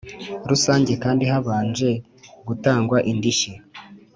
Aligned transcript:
rusange 0.49 0.93
kandi 1.03 1.23
habanje 1.31 1.89
gutangwa 2.47 2.97
indishyi 3.11 3.51